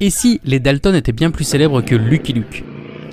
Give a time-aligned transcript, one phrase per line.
[0.00, 2.64] Et si les Dalton étaient bien plus célèbres que Lucky Luke?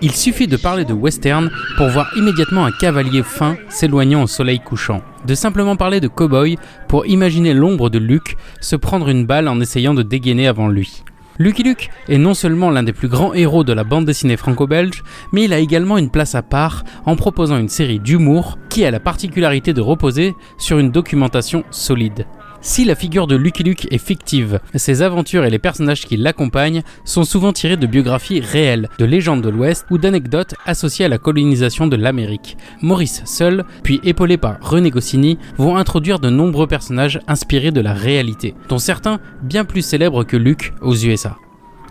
[0.02, 4.60] Il suffit de parler de western pour voir immédiatement un cavalier fin s'éloignant au soleil
[4.60, 5.02] couchant.
[5.28, 6.58] De simplement parler de cowboy
[6.88, 11.04] pour imaginer l'ombre de Luke se prendre une balle en essayant de dégainer avant lui.
[11.38, 15.04] Lucky Luke est non seulement l'un des plus grands héros de la bande dessinée franco-belge,
[15.32, 18.92] mais il a également une place à part en proposant une série d'humour qui a
[18.92, 22.26] la particularité de reposer sur une documentation solide.
[22.64, 26.84] Si la figure de Lucky Luke est fictive, ses aventures et les personnages qui l'accompagnent
[27.06, 31.18] sont souvent tirés de biographies réelles, de légendes de l'Ouest ou d'anecdotes associées à la
[31.18, 32.58] colonisation de l'Amérique.
[32.84, 37.94] Maurice seul, puis épaulé par René Goscinny, vont introduire de nombreux personnages inspirés de la
[37.94, 41.38] réalité, dont certains bien plus célèbres que Luke aux USA.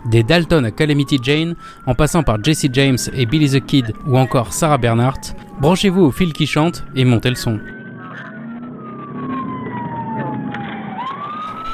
[0.09, 4.17] Des Dalton à Calamity Jane, en passant par Jesse James et Billy the Kid ou
[4.17, 7.59] encore Sarah Bernhardt, branchez-vous au fil qui chante et montez le son.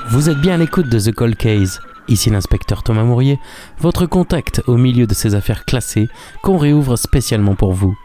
[0.10, 1.82] Vous êtes bien à l'écoute de The Cold Case.
[2.08, 3.40] Ici l'inspecteur Thomas Mourier,
[3.80, 6.08] votre contact au milieu de ces affaires classées
[6.42, 7.98] qu'on réouvre spécialement pour vous,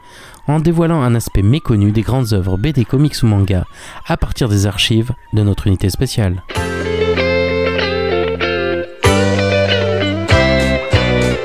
[0.48, 3.64] en dévoilant un aspect méconnu des grandes œuvres BD, comics ou manga
[4.08, 6.42] à partir des archives de notre unité spéciale.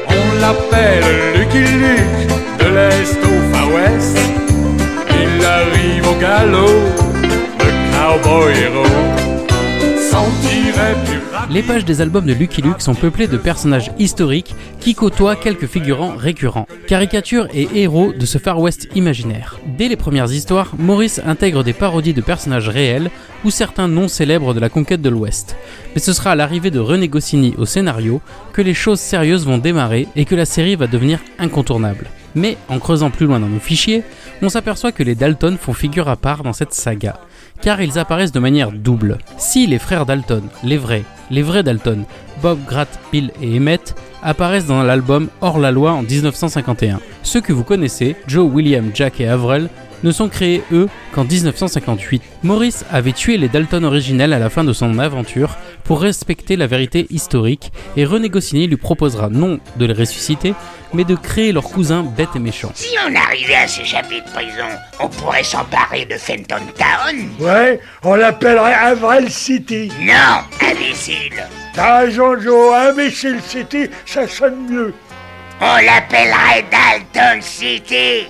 [0.08, 3.68] On l'appelle Lucky Luke, de l'Est au Far.
[5.12, 6.82] Il arrive au galop,
[7.22, 9.27] le cowboy héros.
[11.50, 15.68] Les pages des albums de Lucky Luke sont peuplées de personnages historiques qui côtoient quelques
[15.68, 19.60] figurants récurrents, caricatures et héros de ce Far West imaginaire.
[19.78, 23.10] Dès les premières histoires, Maurice intègre des parodies de personnages réels
[23.46, 25.56] ou certains noms célèbres de la conquête de l'Ouest.
[25.96, 28.22] Mais ce sera à l'arrivée de René Goscinny au scénario
[28.54, 32.08] que les choses sérieuses vont démarrer et que la série va devenir incontournable.
[32.36, 34.04] Mais en creusant plus loin dans nos fichiers,
[34.42, 37.20] on s'aperçoit que les Dalton font figure à part dans cette saga
[37.62, 39.18] car ils apparaissent de manière double.
[39.38, 42.06] Si les frères Dalton, les vrais, les vrais Dalton,
[42.42, 47.00] Bob, Grat, Bill et Emmett, apparaissent dans l'album Hors la loi en 1951.
[47.24, 49.70] Ceux que vous connaissez, Joe, William, Jack et Avril,
[50.04, 52.22] ne sont créés eux qu'en 1958.
[52.44, 56.68] Maurice avait tué les Dalton originels à la fin de son aventure pour respecter la
[56.68, 60.54] vérité historique et René Goscinny lui proposera non de les ressusciter,
[60.94, 62.72] mais de créer leur cousin bête et méchant.
[62.76, 64.68] Si on arrivait à s'échapper de prison,
[65.00, 69.92] on pourrait s'emparer de Fenton Town Ouais, on l'appellerait Avril City.
[70.02, 74.94] Non, imbécile T'as raison, Joe, Imbécile City, ça sonne mieux.
[75.62, 78.28] On l'appellerait Dalton City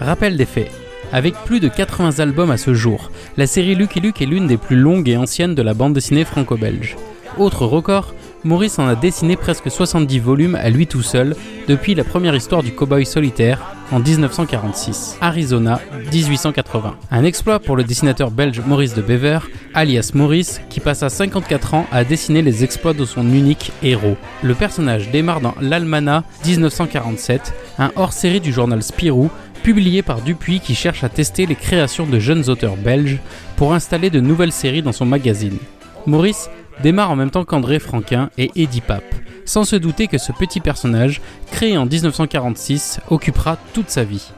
[0.00, 0.70] Rappel des faits.
[1.12, 4.56] Avec plus de 80 albums à ce jour, la série Lucky Luke est l'une des
[4.56, 6.96] plus longues et anciennes de la bande dessinée franco-belge.
[7.38, 8.14] Autre record,
[8.44, 11.34] Maurice en a dessiné presque 70 volumes à lui tout seul
[11.68, 15.80] depuis la première histoire du cowboy solitaire en 1946, Arizona
[16.12, 16.96] 1880.
[17.10, 19.40] Un exploit pour le dessinateur belge Maurice de Bever,
[19.74, 24.16] alias Maurice, qui passa 54 ans à dessiner les exploits de son unique héros.
[24.42, 29.30] Le personnage démarre dans l'Almanach 1947, un hors-série du journal Spirou
[29.66, 33.18] publié par Dupuis qui cherche à tester les créations de jeunes auteurs belges
[33.56, 35.58] pour installer de nouvelles séries dans son magazine.
[36.06, 36.48] Maurice
[36.84, 39.12] démarre en même temps qu'André Franquin et Eddie Pape,
[39.44, 44.30] sans se douter que ce petit personnage, créé en 1946, occupera toute sa vie.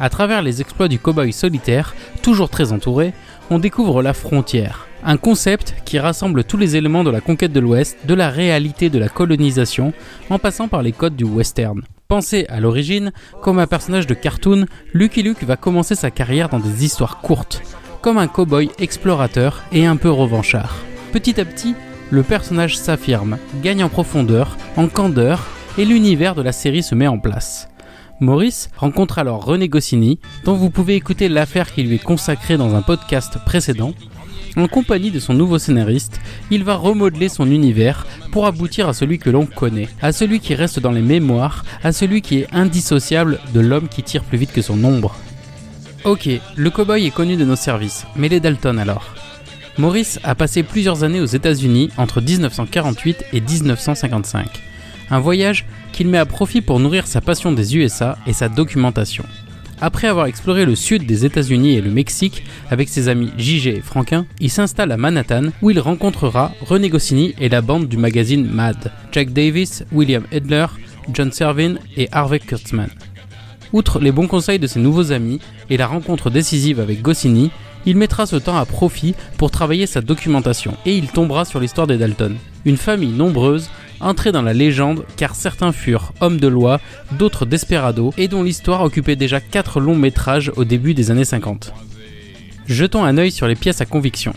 [0.00, 3.12] À travers les exploits du cowboy solitaire, toujours très entouré,
[3.50, 7.60] on découvre la frontière, un concept qui rassemble tous les éléments de la conquête de
[7.60, 9.92] l'Ouest, de la réalité de la colonisation,
[10.30, 11.82] en passant par les codes du western.
[12.12, 16.58] Pensé à l'origine comme un personnage de cartoon, Lucky Luke va commencer sa carrière dans
[16.58, 17.62] des histoires courtes,
[18.02, 20.76] comme un cow-boy explorateur et un peu revanchard.
[21.10, 21.74] Petit à petit,
[22.10, 25.46] le personnage s'affirme, gagne en profondeur, en candeur,
[25.78, 27.70] et l'univers de la série se met en place.
[28.20, 32.74] Maurice rencontre alors René Goscinny, dont vous pouvez écouter l'affaire qui lui est consacrée dans
[32.74, 33.94] un podcast précédent,
[34.56, 36.20] en compagnie de son nouveau scénariste,
[36.50, 40.54] il va remodeler son univers pour aboutir à celui que l'on connaît, à celui qui
[40.54, 44.52] reste dans les mémoires, à celui qui est indissociable de l'homme qui tire plus vite
[44.52, 45.16] que son ombre.
[46.04, 49.14] Ok, le cowboy est connu de nos services, mais les Dalton alors?
[49.78, 54.46] Maurice a passé plusieurs années aux États-Unis entre 1948 et 1955.
[55.10, 59.24] Un voyage qu'il met à profit pour nourrir sa passion des USA et sa documentation.
[59.84, 63.80] Après avoir exploré le sud des États-Unis et le Mexique avec ses amis JG et
[63.80, 68.46] Franquin, il s'installe à Manhattan où il rencontrera René Goscinny et la bande du magazine
[68.46, 70.66] Mad, Jack Davis, William Edler,
[71.12, 72.90] John Servin et Harvey Kurtzman.
[73.72, 77.50] Outre les bons conseils de ses nouveaux amis et la rencontre décisive avec Goscinny,
[77.84, 81.88] il mettra ce temps à profit pour travailler sa documentation et il tombera sur l'histoire
[81.88, 82.36] des Dalton.
[82.64, 83.68] Une famille nombreuse
[84.02, 86.80] entrée dans la légende car certains furent hommes de loi,
[87.12, 91.72] d'autres desperados et dont l'histoire occupait déjà 4 longs métrages au début des années 50.
[92.66, 94.34] Jetons un œil sur les pièces à conviction.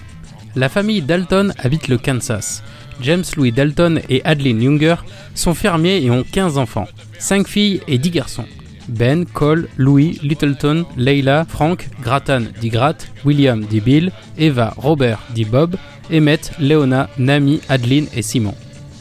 [0.56, 2.64] La famille Dalton habite le Kansas,
[3.02, 4.96] James Louis Dalton et Adeline Younger,
[5.34, 6.88] sont fermiers et ont 15 enfants,
[7.20, 8.46] 5 filles et 10 garçons.
[8.88, 15.46] Ben, Cole, Louis, Littleton, Leila, Frank, Grattan dit Grat, William dit Bill, Eva, Robert dit
[15.46, 15.76] Bob,
[16.14, 18.54] Emmett, Leona, Nami, Adeline et Simon.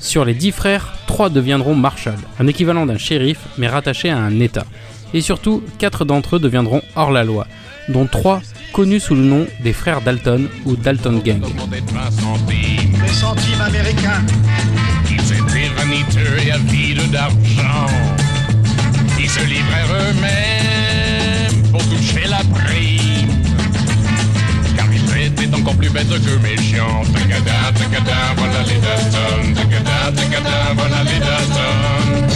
[0.05, 4.39] Sur les 10 frères, 3 deviendront Marshall, un équivalent d'un shérif mais rattaché à un
[4.39, 4.67] État.
[5.15, 7.47] Et surtout, 4 d'entre eux deviendront hors la loi,
[7.89, 8.43] dont 3
[8.75, 11.43] connus sous le nom des frères Dalton ou Dalton Gang.
[11.71, 14.23] Les centimes américains.
[15.11, 17.87] Ils étaient vaniteux et avides d'argent.
[19.19, 22.94] Ils se livrèrent eux-mêmes pour toucher la prime.
[25.57, 27.03] Encore plus bêtes que méchants.
[27.13, 29.55] Tagada, tagada, voilà les Dalton.
[29.55, 32.29] Tagada, tagada, voilà les Dalton.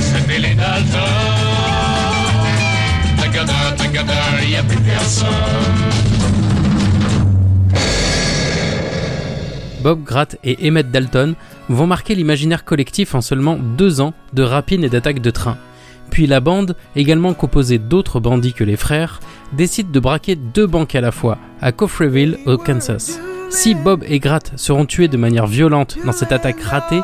[0.00, 1.00] C'était les Dalton.
[3.20, 5.28] Tagada, tagada, y a plus personne.
[9.82, 11.34] Bob Gratt et Emmett Dalton
[11.68, 15.56] vont marquer l'imaginaire collectif en seulement deux ans de rapines et d'attaques de train.
[16.10, 19.20] Puis la bande, également composée d'autres bandits que les frères,
[19.52, 23.20] décide de braquer deux banques à la fois, à Coffreville, au Kansas.
[23.48, 27.00] Si Bob et Gratt seront tués de manière violente dans cette attaque ratée,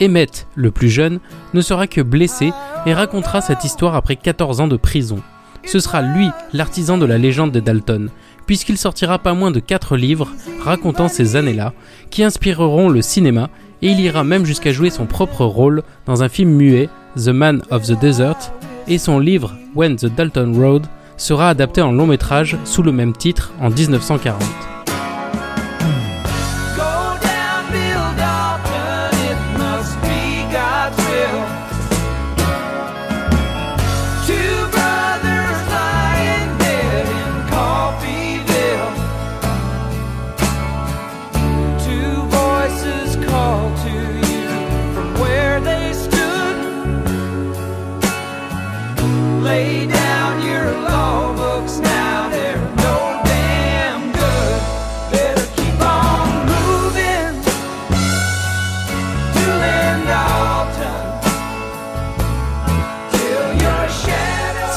[0.00, 1.18] Emmett, le plus jeune,
[1.54, 2.52] ne sera que blessé
[2.86, 5.20] et racontera cette histoire après 14 ans de prison.
[5.64, 8.10] Ce sera lui l'artisan de la légende des Dalton,
[8.46, 10.32] puisqu'il sortira pas moins de 4 livres
[10.62, 11.72] racontant ces années-là,
[12.10, 13.50] qui inspireront le cinéma,
[13.82, 16.88] et il ira même jusqu'à jouer son propre rôle dans un film muet,
[17.18, 18.52] The Man of the Desert,
[18.86, 20.86] et son livre When the Dalton Road
[21.16, 24.77] sera adapté en long métrage sous le même titre en 1940.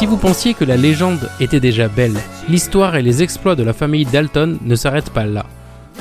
[0.01, 2.17] Si vous pensiez que la légende était déjà belle,
[2.49, 5.45] l'histoire et les exploits de la famille Dalton ne s'arrêtent pas là.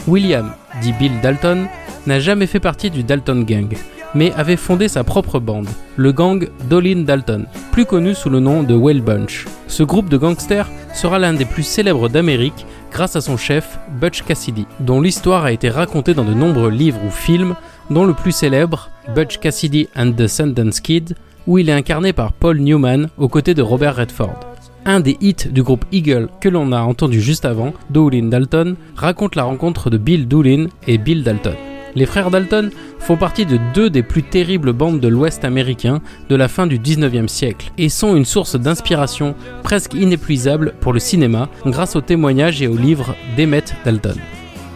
[0.08, 1.67] William, dit Bill Dalton,
[2.06, 3.76] n'a jamais fait partie du Dalton Gang,
[4.14, 8.62] mais avait fondé sa propre bande, le gang Dolin Dalton, plus connu sous le nom
[8.62, 9.44] de Whale Bunch.
[9.67, 14.23] Ce groupe de gangsters sera l'un des plus célèbres d'Amérique grâce à son chef, Butch
[14.23, 17.55] Cassidy, dont l'histoire a été racontée dans de nombreux livres ou films,
[17.91, 21.17] dont le plus célèbre, Butch Cassidy and the Sundance Kid,
[21.47, 24.39] où il est incarné par Paul Newman aux côtés de Robert Redford.
[24.85, 29.37] Un des hits du groupe Eagle que l'on a entendu juste avant, Doolin Dalton, raconte
[29.37, 31.55] la rencontre de Bill Doolin et Bill Dalton.
[31.95, 36.37] Les frères Dalton font partie de deux des plus terribles bandes de l'Ouest américain de
[36.37, 41.49] la fin du 19e siècle et sont une source d'inspiration presque inépuisable pour le cinéma
[41.67, 44.17] grâce aux témoignages et aux livres d'Emmett Dalton.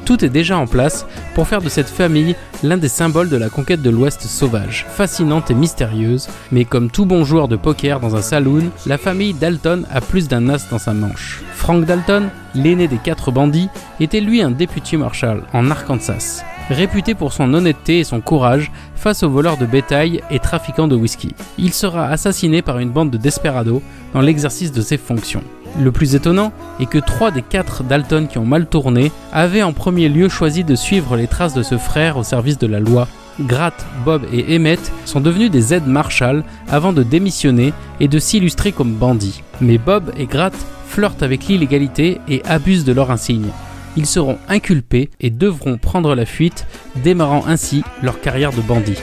[0.05, 3.49] Tout est déjà en place pour faire de cette famille l'un des symboles de la
[3.49, 8.15] conquête de l'Ouest sauvage, fascinante et mystérieuse, mais comme tout bon joueur de poker dans
[8.15, 11.43] un saloon, la famille Dalton a plus d'un as dans sa manche.
[11.55, 17.33] Frank Dalton, l'aîné des quatre bandits, était lui un député marshal en Arkansas, réputé pour
[17.33, 21.35] son honnêteté et son courage face aux voleurs de bétail et trafiquants de whisky.
[21.57, 25.45] Il sera assassiné par une bande de desperados dans l'exercice de ses fonctions.
[25.81, 29.73] Le plus étonnant est que trois des quatre Dalton qui ont mal tourné avaient en
[29.73, 33.09] premier lieu choisi de suivre les traces de ce frère au service de la loi.
[33.41, 38.71] Gratt, Bob et Emmett sont devenus des aides Marshall avant de démissionner et de s'illustrer
[38.71, 39.43] comme bandits.
[39.61, 40.55] Mais Bob et Gratt
[40.87, 43.49] flirtent avec l'illégalité et abusent de leur insigne.
[43.97, 46.67] Ils seront inculpés et devront prendre la fuite,
[47.03, 48.99] démarrant ainsi leur carrière de bandits.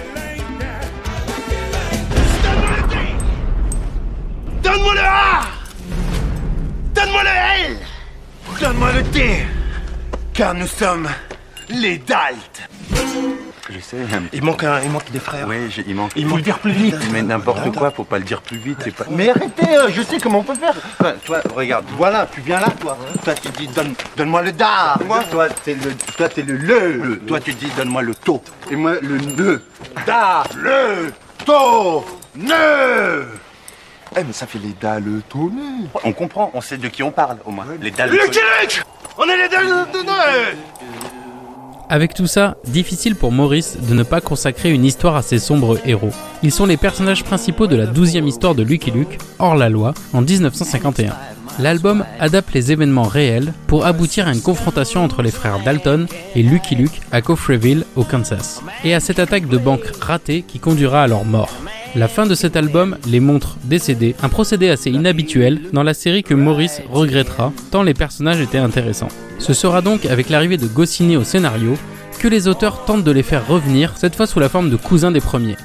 [8.82, 9.46] Donne-moi le D
[10.34, 11.08] Car nous sommes
[11.70, 12.68] les Dalt.
[13.70, 15.46] Je sais, petit- Il manque, un, il manque des frères.
[15.48, 16.14] oui, il manque.
[16.16, 16.96] Il faut le dire plus vite.
[17.12, 18.80] Mais n'importe quoi, faut pas le dire plus vite.
[18.84, 19.06] c'est Pas...
[19.12, 20.74] Mais arrêtez, euh, je sais comment on peut faire.
[20.98, 21.86] Toi, toi, regarde.
[21.96, 22.98] Voilà, tu viens là, toi.
[23.24, 24.96] Toi, tu dis donne, donne-moi le da.
[25.06, 26.92] Moi, toi, t'es le, toi, t'es le le.
[26.94, 27.20] Le.
[27.20, 28.42] Toi, tu dis donne-moi le taux.
[28.72, 29.60] Et moi, le ne.
[30.08, 31.14] Da, le,
[31.46, 32.04] to,
[32.36, 33.26] ne.
[34.22, 35.88] Eh, mais ça fait les dalles ne.
[36.04, 37.66] On comprend, on sait de qui on parle, au moins.
[37.82, 38.12] Les dalles.
[38.12, 38.84] Lucky Luke
[39.18, 40.58] On est les Noël
[41.90, 45.80] Avec tout ça, difficile pour Maurice de ne pas consacrer une histoire à ses sombres
[45.86, 46.12] héros.
[46.44, 49.94] Ils sont les personnages principaux de la douzième histoire de Lucky Luke, hors la loi,
[50.14, 51.16] en 1951.
[51.58, 56.44] L'album adapte les événements réels pour aboutir à une confrontation entre les frères Dalton et
[56.44, 61.04] Lucky Luke à Coffreville, au Kansas, et à cette attaque de banque ratée qui conduira
[61.04, 61.50] à leur mort.
[61.94, 66.24] La fin de cet album les montre décédés, un procédé assez inhabituel dans la série
[66.24, 69.10] que Maurice regrettera tant les personnages étaient intéressants.
[69.40, 71.74] Ce sera donc avec l'arrivée de Goscinny au scénario
[72.18, 75.12] que les auteurs tentent de les faire revenir, cette fois sous la forme de cousins
[75.12, 75.58] des premiers.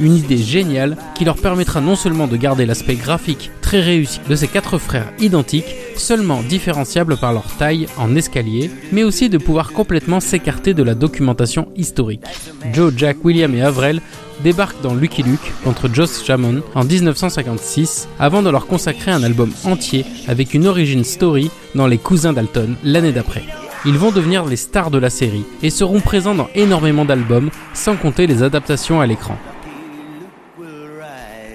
[0.00, 4.34] Une idée géniale qui leur permettra non seulement de garder l'aspect graphique très réussi de
[4.34, 9.72] ces quatre frères identiques, seulement différenciables par leur taille en escalier, mais aussi de pouvoir
[9.72, 12.24] complètement s'écarter de la documentation historique.
[12.72, 14.02] Joe, Jack, William et Avril
[14.42, 19.52] débarquent dans Lucky Luke contre Joss Jamon en 1956 avant de leur consacrer un album
[19.64, 23.44] entier avec une origin story dans Les Cousins Dalton l'année d'après.
[23.86, 27.96] Ils vont devenir les stars de la série et seront présents dans énormément d'albums, sans
[27.96, 29.38] compter les adaptations à l'écran.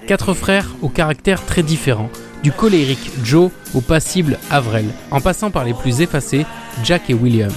[0.07, 2.09] Quatre frères au caractère très différent,
[2.43, 6.45] du colérique Joe au passible Avril, en passant par les plus effacés
[6.83, 7.51] Jack et William.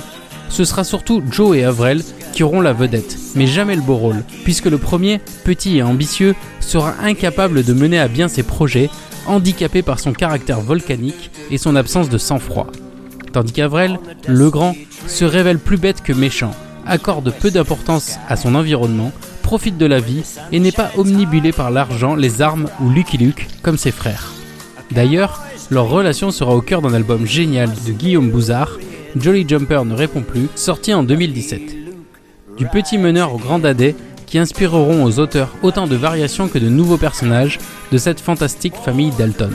[0.48, 2.02] Ce sera surtout Joe et Avril
[2.32, 6.34] qui auront la vedette, mais jamais le beau rôle, puisque le premier, petit et ambitieux,
[6.60, 8.90] sera incapable de mener à bien ses projets,
[9.26, 12.68] handicapé par son caractère volcanique et son absence de sang-froid.
[13.32, 14.74] Tandis qu'Avril, le grand,
[15.06, 16.52] se révèle plus bête que méchant,
[16.86, 19.12] accorde peu d'importance à son environnement,
[19.42, 23.46] profite de la vie et n'est pas omnibulé par l'argent, les armes ou Lucky Luke
[23.62, 24.32] comme ses frères.
[24.90, 28.78] D'ailleurs, leur relation sera au cœur d'un album génial de Guillaume Bouzard,
[29.16, 31.60] Jolly Jumper ne répond plus, sorti en 2017.
[32.56, 33.94] Du petit meneur au grand dadais
[34.26, 37.58] qui inspireront aux auteurs autant de variations que de nouveaux personnages
[37.90, 39.52] de cette fantastique famille Dalton.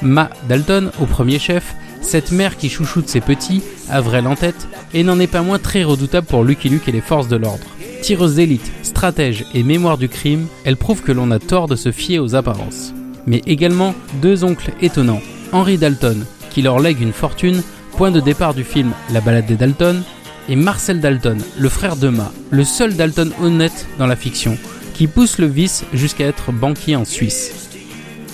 [0.00, 5.02] Ma Dalton au premier chef, cette mère qui chouchoute ses petits, Avril en tête, et
[5.02, 7.64] n'en est pas moins très redoutable pour Lucky Luke et les forces de l'ordre.
[8.02, 11.92] Tireuse d'élite, stratège et mémoire du crime, elle prouve que l'on a tort de se
[11.92, 12.94] fier aux apparences.
[13.26, 15.22] Mais également deux oncles étonnants,
[15.52, 17.62] Henry Dalton, qui leur lègue une fortune,
[17.96, 20.02] point de départ du film La balade des Dalton,
[20.50, 24.58] et Marcel Dalton, le frère de Ma, le seul Dalton honnête dans la fiction,
[24.92, 27.70] qui pousse le vice jusqu'à être banquier en Suisse.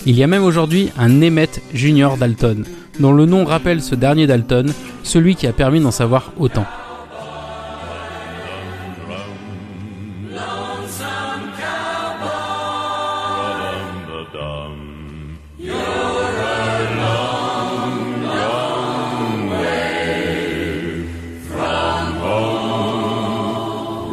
[0.05, 2.65] Il y a même aujourd'hui un Emmett Junior Dalton,
[2.99, 4.73] dont le nom rappelle ce dernier Dalton,
[5.05, 6.67] celui qui a permis d'en savoir autant.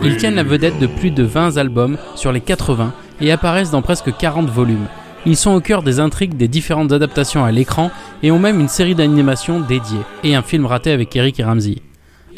[0.09, 3.83] Ils tiennent la vedette de plus de 20 albums sur les 80 et apparaissent dans
[3.83, 4.87] presque 40 volumes.
[5.27, 7.91] Ils sont au cœur des intrigues des différentes adaptations à l'écran
[8.23, 11.75] et ont même une série d'animations dédiée et un film raté avec Eric et Ramsey.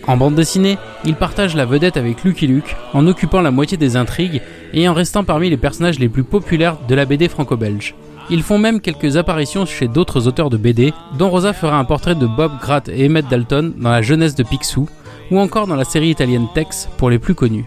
[0.05, 3.95] En bande dessinée, ils partagent la vedette avec Lucky Luke en occupant la moitié des
[3.95, 4.41] intrigues
[4.73, 7.95] et en restant parmi les personnages les plus populaires de la BD franco-belge.
[8.29, 12.15] Ils font même quelques apparitions chez d'autres auteurs de BD, dont Rosa fera un portrait
[12.15, 14.89] de Bob Gratt et Emmett Dalton dans la jeunesse de Picsou,
[15.31, 17.65] ou encore dans la série italienne Tex pour les plus connus.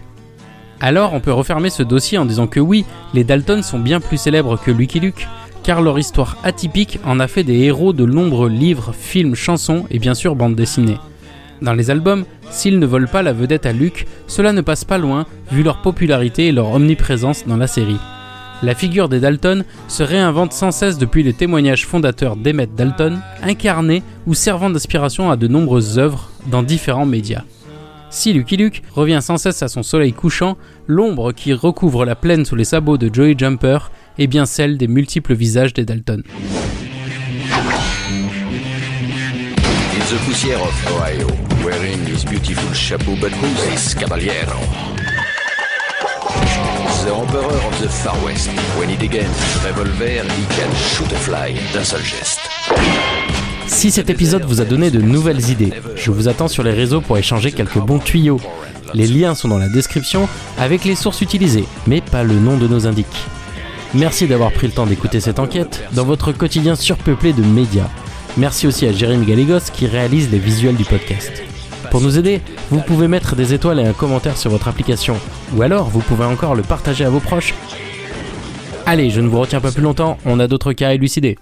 [0.79, 4.17] Alors on peut refermer ce dossier en disant que oui, les Dalton sont bien plus
[4.17, 5.27] célèbres que Lucky Luke,
[5.63, 9.99] car leur histoire atypique en a fait des héros de nombreux livres, films, chansons et
[9.99, 10.99] bien sûr bandes dessinées.
[11.61, 14.97] Dans les albums, s'ils ne volent pas la vedette à Luke, cela ne passe pas
[14.97, 17.97] loin vu leur popularité et leur omniprésence dans la série.
[18.61, 24.03] La figure des Dalton se réinvente sans cesse depuis les témoignages fondateurs d'Emmett Dalton, incarnés
[24.27, 27.43] ou servant d'inspiration à de nombreuses œuvres dans différents médias.
[28.15, 30.55] Si Lucky Luke revient sans cesse à son soleil couchant,
[30.87, 34.87] l'ombre qui recouvre la plaine sous les sabots de Joey Jumper est bien celle des
[34.87, 36.23] multiples visages des Dalton.
[39.91, 41.27] In the poussière of Ohio,
[41.65, 44.61] wearing his beautiful chapeau, but who's this caballero?
[47.03, 48.49] The Emperor of the Far West.
[48.79, 52.39] When he degains his revolver, he can shoot a fly d'un seul geste.
[53.67, 57.01] Si cet épisode vous a donné de nouvelles idées, je vous attends sur les réseaux
[57.01, 58.39] pour échanger quelques bons tuyaux.
[58.93, 62.67] Les liens sont dans la description avec les sources utilisées, mais pas le nom de
[62.67, 63.25] nos indiques.
[63.93, 67.89] Merci d'avoir pris le temps d'écouter cette enquête dans votre quotidien surpeuplé de médias.
[68.37, 71.31] Merci aussi à Jérémy Galégos qui réalise les visuels du podcast.
[71.91, 72.41] Pour nous aider,
[72.71, 75.15] vous pouvez mettre des étoiles et un commentaire sur votre application,
[75.55, 77.53] ou alors vous pouvez encore le partager à vos proches.
[78.85, 81.37] Allez, je ne vous retiens pas plus longtemps, on a d'autres cas à élucider.